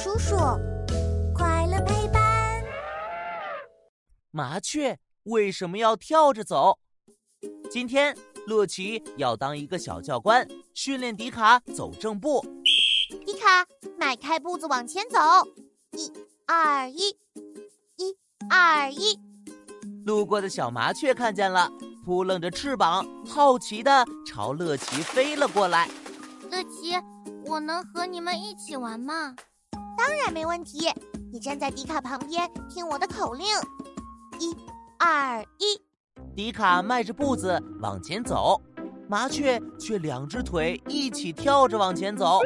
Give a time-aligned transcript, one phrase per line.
[0.00, 0.36] 叔叔，
[1.34, 2.62] 快乐陪伴。
[4.30, 6.78] 麻雀为什么要跳着走？
[7.68, 8.16] 今天
[8.46, 12.40] 乐奇要当一个小教官，训练迪卡走正步。
[13.26, 13.66] 迪卡，
[13.98, 15.18] 迈开步子往前走，
[15.90, 16.12] 一、
[16.46, 17.08] 二、一，
[17.96, 18.16] 一、
[18.48, 19.18] 二、一。
[20.06, 21.68] 路过的小麻雀看见了，
[22.04, 25.88] 扑棱着翅膀，好奇的朝乐奇飞了过来。
[26.52, 26.94] 乐奇，
[27.46, 29.34] 我能和你们一起玩吗？
[29.98, 30.88] 当然没问题。
[31.32, 33.44] 你站在迪卡旁边，听我的口令：
[34.38, 34.56] 一、
[34.96, 35.82] 二、一。
[36.36, 38.62] 迪卡迈着步子往前走，
[39.08, 42.38] 麻雀却两只腿一起跳着往前走。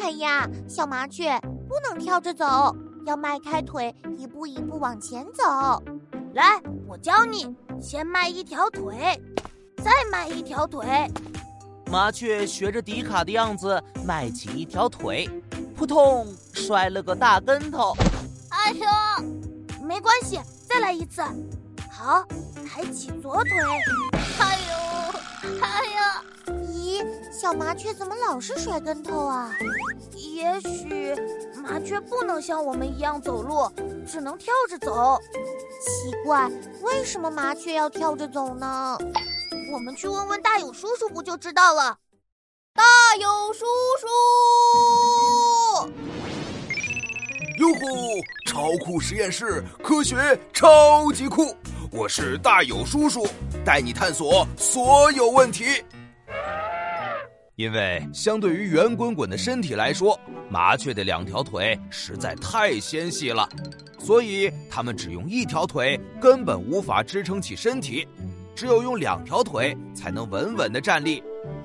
[0.00, 2.74] 哎呀，小麻雀不能跳着走，
[3.06, 5.80] 要迈开腿，一步一步往前走。
[6.34, 9.20] 来，我教你，先迈一条腿，
[9.76, 11.08] 再迈一条腿。
[11.90, 15.28] 麻雀学着迪卡的样子迈起一条腿，
[15.80, 17.96] 扑通摔了个大跟头。
[18.50, 18.86] 哎呦，
[19.82, 21.22] 没关系，再来一次。
[21.90, 22.22] 好，
[22.68, 23.52] 抬起左腿。
[24.38, 26.22] 哎呦，哎呀！
[26.68, 29.56] 咦，小麻雀怎么老是摔跟头啊？
[30.12, 31.16] 也许
[31.62, 33.66] 麻雀不能像我们一样走路，
[34.06, 35.18] 只能跳着走。
[35.80, 36.50] 奇怪，
[36.82, 38.98] 为什么麻雀要跳着走呢？
[39.72, 41.96] 我们去问问大勇叔叔不就知道了。
[42.74, 44.06] 大勇叔叔，
[47.70, 47.86] 哟呼！
[48.44, 50.16] 超酷实验室，科学
[50.52, 51.54] 超级酷！
[51.92, 53.24] 我是大有叔叔，
[53.64, 55.64] 带你探索所有问题。
[57.54, 60.18] 因为相对于圆滚滚的身体来说，
[60.48, 63.48] 麻雀的两条腿实在太纤细了，
[63.98, 68.06] 所以它们只用一条腿根本无法支撑起身体。
[68.56, 71.22] 只有用两条腿才能稳稳的站立，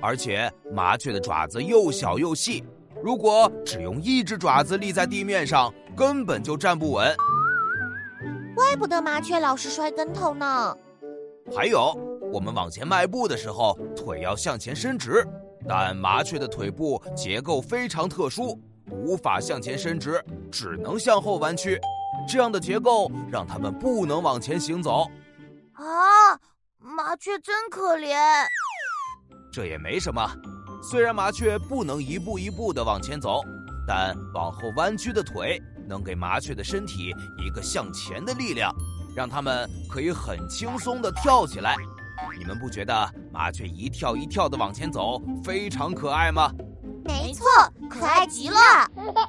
[0.00, 2.62] 而且麻雀的爪子又小又细，
[3.06, 7.14] 如果只用一只爪子立在地面上，根本就站不稳。
[8.52, 10.76] 怪不得麻雀老是摔跟头呢。
[11.54, 11.94] 还有，
[12.32, 15.24] 我们往前迈步的时候，腿要向前伸直，
[15.68, 18.60] 但麻雀的腿部结构非常特殊，
[18.90, 20.20] 无法向前伸直，
[20.50, 21.80] 只能向后弯曲。
[22.28, 25.06] 这样的结构让它们不能往前行走。
[25.74, 26.34] 啊！
[26.80, 28.16] 麻雀真可怜，
[29.52, 30.28] 这也没什么。
[30.82, 33.42] 虽然麻雀不能一步一步的往前走，
[33.86, 37.12] 但往后弯曲的腿能给麻雀的身体
[37.44, 38.72] 一个向前的力量，
[39.16, 41.74] 让它们可以很轻松的跳起来。
[42.38, 46.52] 你们不觉得麻雀一跳一跳的往前走非常可爱吗？
[47.04, 47.44] 没错，
[47.90, 48.58] 可爱极了。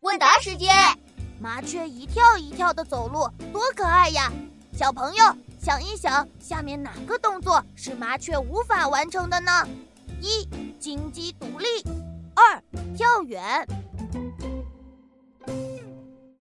[0.00, 0.72] 问答时间。
[1.40, 4.32] 麻雀一跳一跳的走路，多可爱呀！
[4.72, 5.24] 小朋友
[5.64, 9.50] 想一想下面哪个动作是麻雀无法完成的呢？
[10.20, 10.46] 一
[10.78, 11.66] 金鸡独立
[12.34, 12.62] 二
[12.94, 13.66] 跳远。